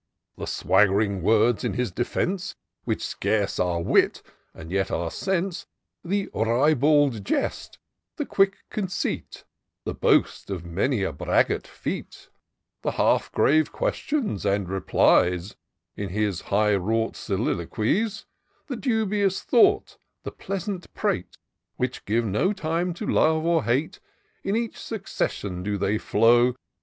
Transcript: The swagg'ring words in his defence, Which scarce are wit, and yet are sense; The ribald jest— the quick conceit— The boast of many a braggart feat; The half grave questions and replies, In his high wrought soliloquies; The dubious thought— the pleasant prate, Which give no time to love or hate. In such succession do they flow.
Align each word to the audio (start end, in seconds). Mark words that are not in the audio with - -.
The 0.35 0.45
swagg'ring 0.47 1.21
words 1.21 1.63
in 1.63 1.73
his 1.75 1.91
defence, 1.91 2.55
Which 2.85 3.05
scarce 3.05 3.59
are 3.59 3.83
wit, 3.83 4.23
and 4.51 4.71
yet 4.71 4.89
are 4.89 5.11
sense; 5.11 5.67
The 6.03 6.27
ribald 6.33 7.23
jest— 7.23 7.77
the 8.17 8.25
quick 8.25 8.63
conceit— 8.71 9.43
The 9.85 9.93
boast 9.93 10.49
of 10.49 10.65
many 10.65 11.03
a 11.03 11.13
braggart 11.13 11.67
feat; 11.67 12.29
The 12.81 12.93
half 12.93 13.31
grave 13.31 13.71
questions 13.71 14.43
and 14.43 14.67
replies, 14.67 15.55
In 15.95 16.09
his 16.09 16.41
high 16.41 16.73
wrought 16.73 17.15
soliloquies; 17.15 18.25
The 18.65 18.77
dubious 18.77 19.43
thought— 19.43 19.99
the 20.23 20.31
pleasant 20.31 20.91
prate, 20.95 21.37
Which 21.75 22.05
give 22.05 22.25
no 22.25 22.53
time 22.53 22.95
to 22.95 23.05
love 23.05 23.45
or 23.45 23.65
hate. 23.65 23.99
In 24.43 24.55
such 24.55 24.73
succession 24.81 25.61
do 25.61 25.77
they 25.77 25.99
flow. 25.99 26.55